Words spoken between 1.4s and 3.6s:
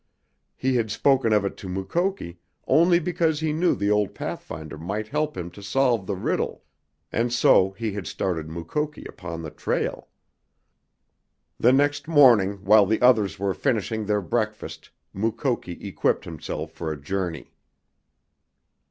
it to Mukoki only because he